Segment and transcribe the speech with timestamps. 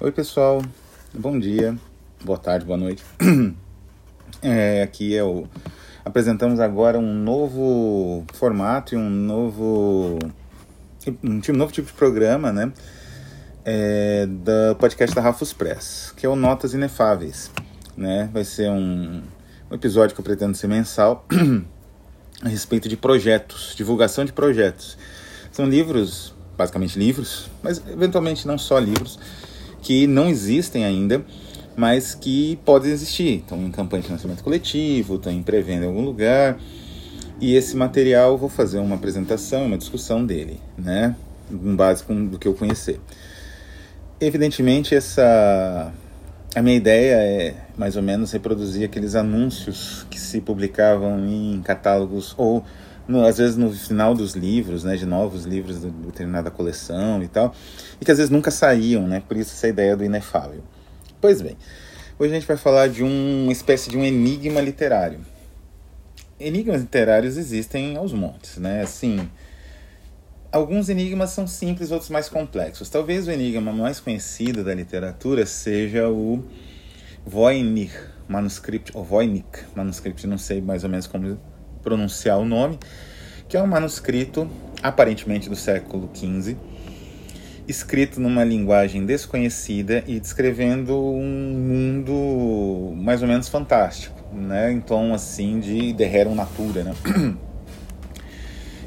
[0.00, 0.62] Oi, pessoal.
[1.12, 1.76] Bom dia,
[2.24, 3.04] boa tarde, boa noite.
[4.40, 5.48] É, aqui é o.
[6.04, 10.16] Apresentamos agora um novo formato e um novo.
[11.28, 12.72] Um novo tipo de programa, né?
[13.64, 17.50] É, da podcast da Rafus Press, que é o Notas Inefáveis.
[17.96, 18.30] Né?
[18.32, 19.24] Vai ser um,
[19.68, 21.26] um episódio que eu pretendo ser mensal
[22.40, 24.96] a respeito de projetos, divulgação de projetos.
[25.50, 29.18] São livros, basicamente livros, mas eventualmente não só livros,
[29.82, 31.24] que não existem ainda,
[31.76, 33.38] mas que podem existir.
[33.38, 36.58] Estão em campanha de financiamento coletivo, estão em pré-venda em algum lugar.
[37.40, 41.14] E esse material vou fazer uma apresentação, uma discussão dele, né?
[41.50, 43.00] Um básico do que eu conhecer.
[44.20, 45.92] Evidentemente, essa
[46.54, 52.34] a minha ideia é mais ou menos reproduzir aqueles anúncios que se publicavam em catálogos
[52.36, 52.64] ou
[53.08, 57.28] no, às vezes no final dos livros, né, de novos livros de determinada coleção e
[57.28, 57.54] tal,
[58.00, 60.62] e que às vezes nunca saíam, né, por isso essa ideia do inefável.
[61.20, 61.56] Pois bem,
[62.18, 65.20] hoje a gente vai falar de um, uma espécie de um enigma literário.
[66.38, 69.28] Enigmas literários existem aos montes, né, assim,
[70.52, 72.90] alguns enigmas são simples, outros mais complexos.
[72.90, 76.44] Talvez o enigma mais conhecido da literatura seja o
[77.24, 77.92] Voynich
[78.28, 81.38] manuscript, ou Voynich manuscript, não sei mais ou menos como
[81.88, 82.78] pronunciar o nome,
[83.48, 84.46] que é um manuscrito
[84.82, 86.54] aparentemente do século XV,
[87.66, 95.14] escrito numa linguagem desconhecida e descrevendo um mundo mais ou menos fantástico, né, em tom
[95.14, 96.94] assim de De Rerum Natura, né?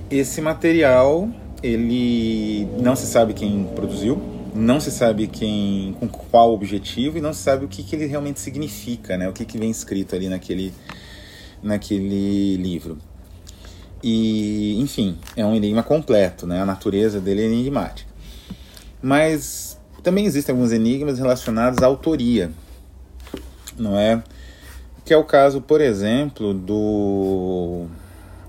[0.10, 1.28] Esse material,
[1.64, 4.22] ele não se sabe quem produziu,
[4.54, 8.06] não se sabe quem, com qual objetivo e não se sabe o que, que ele
[8.06, 9.30] realmente significa, né?
[9.30, 10.74] O que, que vem escrito ali naquele
[11.64, 12.98] naquele livro.
[14.04, 16.62] E, enfim, é um enigma completo, né?
[16.62, 18.09] A natureza dele é enigmática.
[19.02, 22.52] Mas também existem alguns enigmas relacionados à autoria,
[23.78, 24.23] não é?
[25.06, 27.88] Que é o caso, por exemplo, do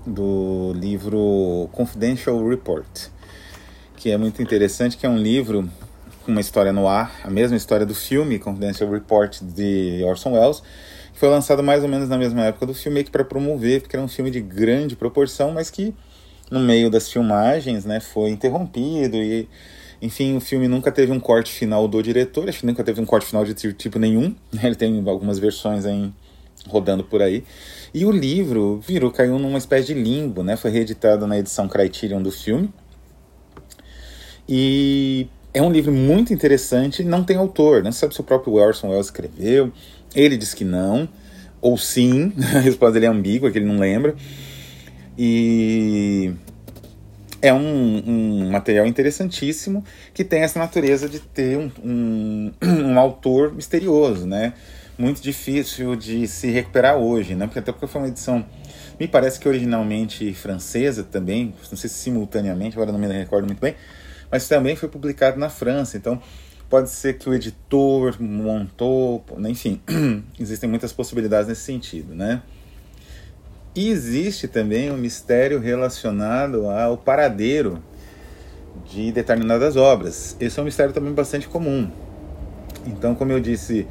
[0.05, 3.07] do livro Confidential Report,
[3.95, 5.69] que é muito interessante, que é um livro
[6.25, 10.61] com uma história no ar, a mesma história do filme Confidential Report de Orson Welles,
[11.13, 14.03] foi lançado mais ou menos na mesma época do filme, que para promover, porque era
[14.03, 15.93] um filme de grande proporção, mas que
[16.51, 19.47] no meio das filmagens, né, foi interrompido e
[20.01, 23.05] enfim, o filme nunca teve um corte final do diretor, acho que nunca teve um
[23.05, 24.35] corte final de tipo nenhum.
[24.51, 26.11] Né, ele tem algumas versões aí
[26.67, 27.43] rodando por aí.
[27.93, 30.57] E o livro virou, caiu numa espécie de limbo, né?
[30.57, 32.69] Foi reeditado na edição Criterion do filme.
[34.47, 38.89] E é um livro muito interessante, não tem autor, não sabe se o próprio Orson
[38.89, 39.71] Welles escreveu,
[40.15, 41.07] ele diz que não,
[41.61, 44.15] ou sim, a resposta dele é ambígua, que ele não lembra.
[45.17, 46.33] E
[47.39, 49.83] é um, um, material interessantíssimo
[50.13, 54.53] que tem essa natureza de ter um, um, um, autor misterioso, né?
[54.97, 57.45] Muito difícil de se recuperar hoje, né?
[57.45, 58.43] Porque até porque foi uma edição,
[58.99, 63.59] me parece que originalmente francesa também, não sei se simultaneamente, agora não me recordo muito
[63.59, 63.75] bem,
[64.33, 66.19] mas também foi publicado na França, então
[66.73, 69.79] Pode ser que o editor montou, enfim,
[70.39, 72.41] existem muitas possibilidades nesse sentido, né?
[73.75, 77.77] E existe também um mistério relacionado ao paradeiro
[78.91, 80.35] de determinadas obras.
[80.39, 81.91] Esse é um mistério também bastante comum.
[82.87, 83.87] Então, como eu disse,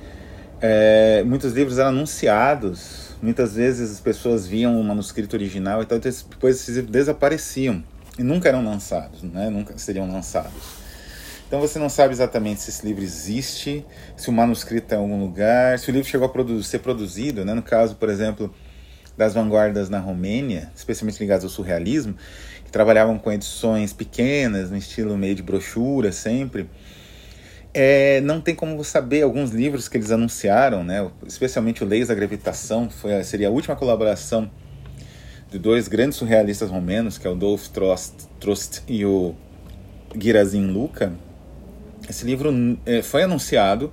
[0.60, 6.00] é, muitos livros eram anunciados, muitas vezes as pessoas viam o manuscrito original e tal,
[6.00, 7.84] depois esses livros desapareciam
[8.18, 9.48] e nunca eram lançados, né?
[9.48, 10.82] nunca seriam lançados.
[11.46, 13.84] Então você não sabe exatamente se esse livro existe,
[14.16, 17.52] se o manuscrito está em algum lugar, se o livro chegou a ser produzido, né?
[17.52, 18.54] no caso, por exemplo,
[19.16, 22.14] das vanguardas na Romênia, especialmente ligadas ao surrealismo,
[22.64, 26.68] que trabalhavam com edições pequenas, no estilo meio de brochura sempre.
[27.74, 31.10] É, não tem como saber alguns livros que eles anunciaram, né?
[31.26, 34.50] especialmente o Leis da Gravitação, foi, seria a última colaboração
[35.52, 39.34] de dois grandes surrealistas romenos, que é o Dolph Trost, Trost e o
[40.18, 41.12] Girazin Luca,
[42.08, 42.50] esse livro
[42.86, 43.92] é, foi anunciado,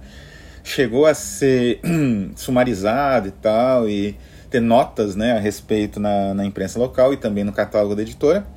[0.64, 1.82] chegou a ser
[2.36, 4.16] sumarizado e tal, e
[4.50, 8.48] ter notas né, a respeito na, na imprensa local e também no catálogo da editora,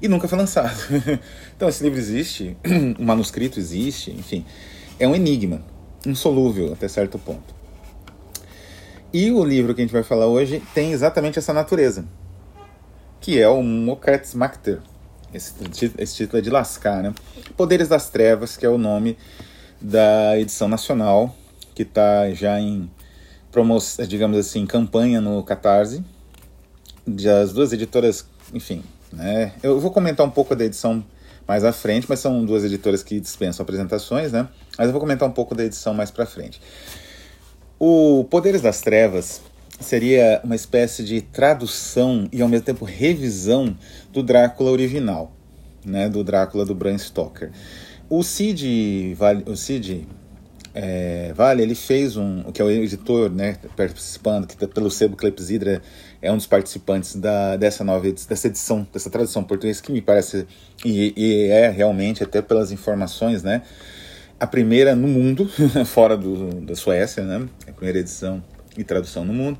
[0.00, 0.76] e nunca foi lançado.
[1.54, 2.56] então, esse livro existe,
[2.98, 4.46] o manuscrito existe, enfim,
[4.98, 5.62] é um enigma,
[6.06, 7.54] insolúvel até certo ponto.
[9.12, 12.04] E o livro que a gente vai falar hoje tem exatamente essa natureza,
[13.20, 14.80] que é o Mokretz Makter,
[15.32, 15.54] esse,
[15.98, 17.14] esse título é de lascar, né?
[17.56, 19.16] Poderes das Trevas, que é o nome
[19.80, 21.34] da edição nacional,
[21.74, 22.90] que está já em
[24.06, 26.04] digamos assim, campanha no Catarse.
[27.42, 28.24] As duas editoras,
[28.54, 28.82] enfim,
[29.12, 29.52] né?
[29.62, 31.04] Eu vou comentar um pouco da edição
[31.48, 34.48] mais à frente, mas são duas editoras que dispensam apresentações, né?
[34.78, 36.60] Mas eu vou comentar um pouco da edição mais para frente.
[37.78, 39.40] O Poderes das Trevas
[39.80, 43.76] seria uma espécie de tradução e ao mesmo tempo revisão
[44.12, 45.32] do Drácula original,
[45.84, 47.50] né, do Drácula do Bram Stoker.
[48.08, 49.16] O Cid,
[49.46, 50.06] o Cid
[50.74, 55.82] é, Vale, ele fez um, que é o editor, né, participando, que pelo sebo Clepsidra
[56.20, 60.46] é um dos participantes da, dessa nova dessa edição, dessa tradução portuguesa que me parece
[60.84, 63.62] e, e é realmente até pelas informações, né,
[64.38, 65.50] a primeira no mundo,
[65.86, 68.42] fora do, da Suécia, né, a primeira edição
[68.80, 69.58] e tradução no mundo.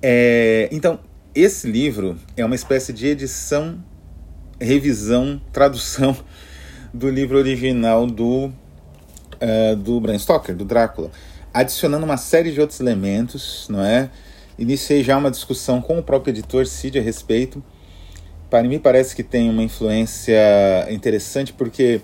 [0.00, 0.98] É, então,
[1.34, 3.82] esse livro é uma espécie de edição,
[4.60, 6.16] revisão, tradução
[6.92, 11.10] do livro original do, uh, do Bram Stoker, do Drácula,
[11.52, 14.10] adicionando uma série de outros elementos, não é?
[14.58, 17.64] Iniciei já uma discussão com o próprio editor Cid a respeito.
[18.50, 20.36] Para mim parece que tem uma influência
[20.90, 22.02] interessante porque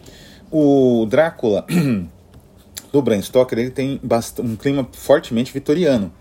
[0.50, 1.66] o Drácula
[2.92, 4.00] do Bram Stoker ele tem
[4.40, 6.12] um clima fortemente vitoriano.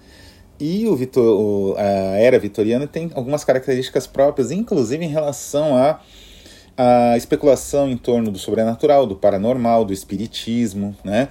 [0.59, 5.99] E o Vitor, a era vitoriana tem algumas características próprias, inclusive em relação à
[6.75, 11.29] a, a, especulação em torno do sobrenatural, do paranormal, do espiritismo, né?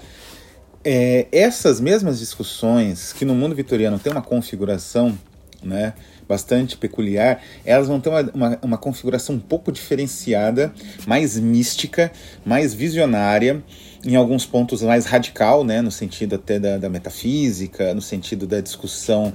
[0.85, 5.19] É, essas mesmas discussões que no mundo vitoriano tem uma configuração,
[5.61, 5.95] né?
[6.29, 10.73] bastante peculiar, elas vão ter uma, uma, uma, configuração um pouco diferenciada,
[11.07, 12.11] mais mística,
[12.45, 13.63] mais visionária,
[14.05, 18.61] em alguns pontos mais radical, né, no sentido até da, da metafísica, no sentido da
[18.61, 19.33] discussão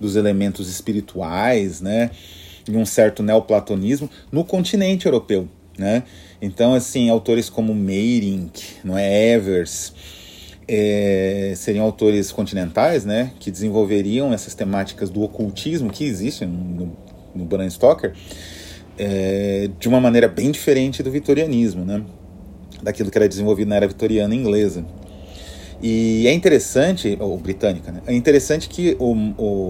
[0.00, 2.10] dos elementos espirituais, né,
[2.68, 5.48] em um certo neoplatonismo, no continente europeu.
[5.76, 6.04] Né?
[6.40, 9.92] Então, assim, autores como Meyrink, não é, Evers,
[10.66, 16.96] é, seriam autores continentais, né, que desenvolveriam essas temáticas do ocultismo que existem no,
[17.34, 18.14] no Bram Stoker,
[18.96, 22.02] é, de uma maneira bem diferente do vitorianismo, né?
[22.84, 24.84] Daquilo que era desenvolvido na era vitoriana inglesa.
[25.82, 28.00] E é interessante, ou britânica, né?
[28.06, 29.12] É interessante que o,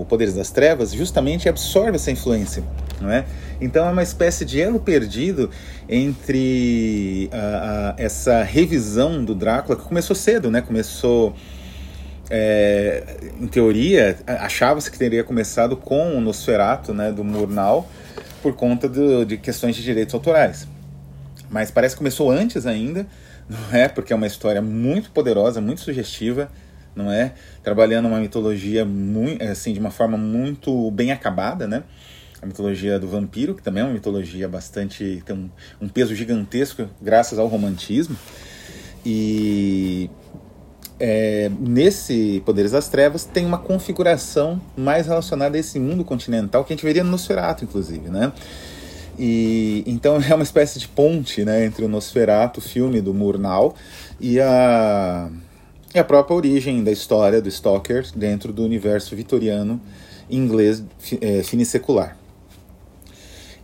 [0.01, 2.63] o Poderes das Trevas justamente absorve essa influência,
[3.01, 3.25] não é?
[3.61, 5.51] Então é uma espécie de elo perdido
[5.89, 10.61] entre a, a, essa revisão do Drácula, que começou cedo, né?
[10.61, 11.35] Começou,
[12.31, 13.03] é,
[13.41, 17.11] em teoria, achava-se que teria começado com o Nosferatu, né?
[17.11, 17.89] Do Murnau,
[18.43, 20.69] por conta do, de questões de direitos autorais.
[21.51, 23.07] Mas parece que começou antes ainda,
[23.49, 23.89] não é?
[23.89, 26.51] Porque é uma história muito poderosa, muito sugestiva,
[26.95, 27.35] não é?
[27.63, 31.83] Trabalhando uma mitologia muito, assim, de uma forma muito bem acabada, né?
[32.41, 35.23] A mitologia do vampiro, que também é uma mitologia bastante.
[35.25, 35.51] tem um,
[35.81, 38.17] um peso gigantesco graças ao romantismo.
[39.05, 40.11] E
[40.99, 46.73] é, nesse Poderes das Trevas tem uma configuração mais relacionada a esse mundo continental que
[46.73, 48.33] a gente veria no Nosferatu, inclusive, né?
[49.19, 53.75] E então é uma espécie de ponte, né, entre o Nosferatu, filme do Murnau,
[54.21, 55.31] e a,
[55.95, 59.81] a própria origem da história do Stoker dentro do universo vitoriano
[60.29, 60.83] inglês
[61.21, 62.17] é, finisecular.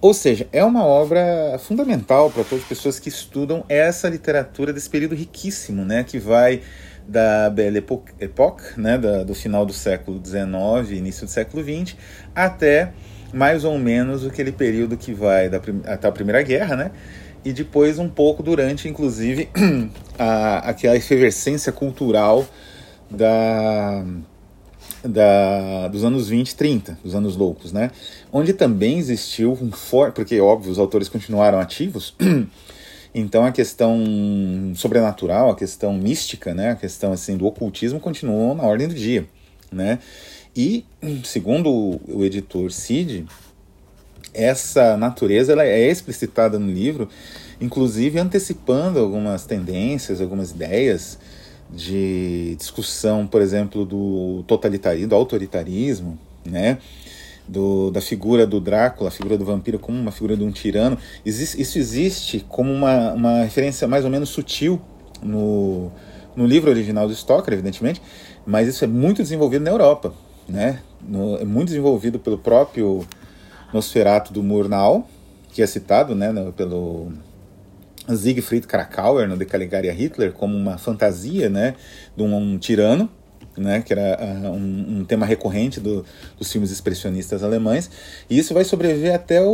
[0.00, 4.88] Ou seja, é uma obra fundamental para todas as pessoas que estudam essa literatura desse
[4.88, 6.62] período riquíssimo, né, que vai
[7.06, 7.84] da Belle
[8.18, 11.96] Époque, né, da, do final do século XIX, início do século XX,
[12.34, 12.92] até
[13.32, 16.90] mais ou menos aquele período que vai da, até a Primeira Guerra, né?
[17.44, 19.48] E depois um pouco durante, inclusive,
[20.18, 22.46] a, aquela efervescência cultural
[23.10, 24.04] da,
[25.02, 27.90] da, dos anos 20 e 30, dos anos loucos, né?
[28.32, 32.14] Onde também existiu um forte, porque óbvio os autores continuaram ativos,
[33.14, 36.72] então a questão sobrenatural, a questão mística, né?
[36.72, 39.26] A questão assim do ocultismo continuou na ordem do dia,
[39.72, 39.98] né?
[40.54, 40.84] E,
[41.24, 43.26] segundo o editor Cid,
[44.34, 47.08] essa natureza ela é explicitada no livro,
[47.60, 51.18] inclusive antecipando algumas tendências, algumas ideias
[51.72, 56.78] de discussão, por exemplo, do totalitarismo, do autoritarismo, né?
[57.46, 60.96] Do, da figura do Drácula, a figura do vampiro como uma figura de um tirano.
[61.26, 64.80] Existe, isso existe como uma, uma referência mais ou menos sutil
[65.20, 65.90] no,
[66.36, 68.00] no livro original do Stoker, evidentemente,
[68.46, 70.14] mas isso é muito desenvolvido na Europa
[70.50, 70.80] né?
[71.00, 73.06] No, é muito desenvolvido pelo próprio
[73.72, 75.08] Nosferatu do Murnau,
[75.52, 77.12] que é citado né, no, pelo
[78.08, 81.74] Siegfried Krakauer no De Caligari Hitler como uma fantasia né,
[82.16, 83.08] de um, um tirano,
[83.56, 86.04] né, que era uh, um, um, tema recorrente do,
[86.38, 87.90] dos filmes expressionistas alemães,
[88.28, 89.50] e isso vai sobreviver até o,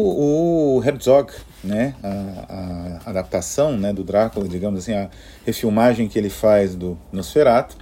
[0.79, 1.33] o Herzog,
[1.65, 5.09] né, a, a, adaptação né, do Drácula, digamos assim, a
[5.45, 7.77] refilmagem que ele faz do Nosferatu,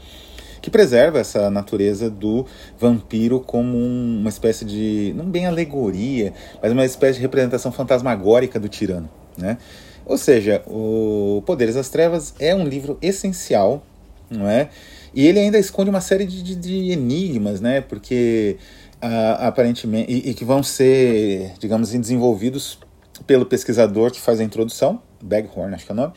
[0.64, 2.47] que preserva essa natureza do
[2.78, 8.59] vampiro como um, uma espécie de, não bem alegoria, mas uma espécie de representação fantasmagórica
[8.59, 9.06] do tirano.
[9.37, 9.59] Né?
[10.06, 13.85] Ou seja, o Poderes das Trevas é um livro essencial,
[14.30, 14.71] não é?
[15.12, 17.83] E ele ainda esconde uma série de, de, de enigmas, né?
[17.83, 18.56] Porque
[19.02, 22.78] uh, aparentemente e, e, que vão ser, digamos, desenvolvidos
[23.26, 26.14] pelo pesquisador que faz a introdução, Baghorn, acho que é o nome,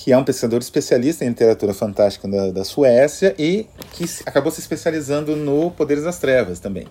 [0.00, 4.60] que é um pesquisador especialista em literatura fantástica da, da Suécia e que acabou se
[4.60, 6.86] especializando no Poderes das Trevas também.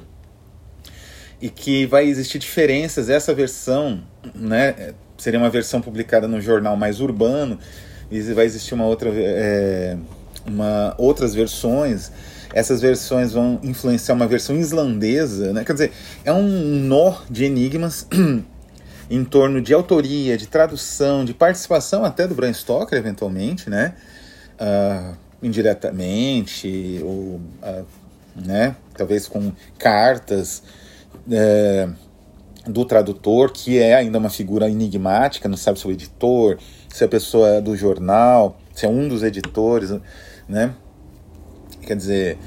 [1.42, 4.04] E que vai existir diferenças, essa versão,
[4.36, 7.58] né, seria uma versão publicada no jornal mais urbano,
[8.12, 9.96] e vai existir uma outra, é,
[10.46, 12.12] uma, outras versões
[12.54, 15.64] essas versões vão influenciar uma versão islandesa, né?
[15.66, 15.92] Quer dizer,
[16.24, 18.08] é um nó de enigmas
[19.10, 23.96] em torno de autoria, de tradução, de participação até do Bram Stoker, eventualmente, né?
[24.60, 27.86] Uh, indiretamente, ou uh,
[28.36, 28.76] né?
[28.96, 30.64] talvez com cartas
[31.28, 31.94] uh,
[32.70, 36.58] do tradutor, que é ainda uma figura enigmática, não sabe se é o editor,
[36.90, 39.94] se a pessoa é do jornal, se é um dos editores,
[40.50, 40.74] né?
[41.82, 42.38] Quer dizer,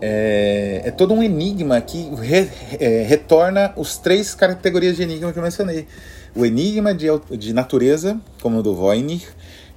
[0.00, 2.48] é, é todo um enigma que re,
[2.78, 5.86] é, retorna os três categorias de enigma que eu mencionei.
[6.34, 9.26] O enigma de, de natureza, como o do Voynich,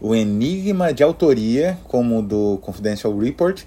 [0.01, 3.61] o enigma de autoria, como o do Confidential Report,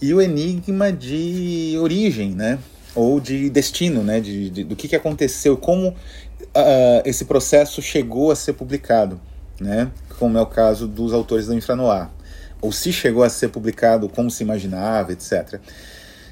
[0.00, 2.58] e o enigma de origem, né?
[2.94, 4.20] ou de destino, né?
[4.20, 5.94] de, de do que, que aconteceu, como uh,
[7.04, 9.20] esse processo chegou a ser publicado,
[9.60, 9.90] né?
[10.18, 12.08] como é o caso dos autores do Infranoir
[12.60, 15.60] ou se chegou a ser publicado como se imaginava, etc.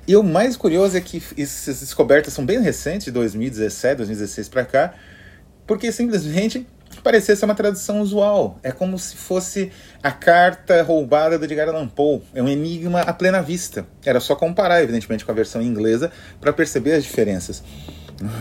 [0.06, 4.64] E o mais curioso é que essas descobertas são bem recentes, de 2017, 2016 para
[4.64, 4.94] cá,
[5.66, 6.66] porque simplesmente
[7.02, 8.58] parecia ser uma tradução usual.
[8.62, 9.72] É como se fosse
[10.02, 12.22] a carta roubada do Edgar Allan Poe.
[12.34, 13.86] É um enigma à plena vista.
[14.04, 17.62] Era só comparar, evidentemente, com a versão inglesa para perceber as diferenças.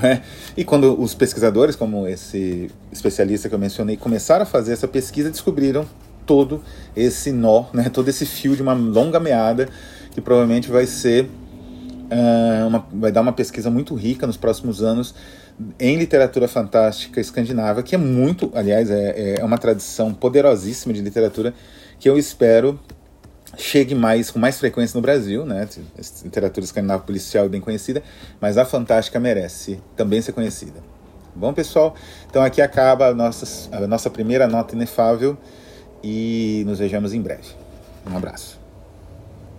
[0.03, 0.21] É?
[0.55, 5.29] E quando os pesquisadores, como esse especialista que eu mencionei, começaram a fazer essa pesquisa,
[5.29, 5.85] descobriram
[6.25, 6.63] todo
[6.95, 9.67] esse nó, né, todo esse fio de uma longa meada
[10.11, 11.29] que provavelmente vai ser
[12.15, 15.13] uh, uma, vai dar uma pesquisa muito rica nos próximos anos
[15.79, 21.53] em literatura fantástica escandinava, que é muito, aliás, é, é uma tradição poderosíssima de literatura
[21.99, 22.79] que eu espero
[23.57, 25.67] chegue mais com mais frequência no Brasil, né?
[26.23, 28.03] Literatura escandinava policial é bem conhecida,
[28.41, 30.83] mas a fantástica merece também ser conhecida.
[31.33, 31.95] Bom, pessoal,
[32.29, 35.37] então aqui acaba a nossa, a nossa primeira nota inefável
[36.03, 37.49] e nos vejamos em breve.
[38.09, 38.64] Um abraço.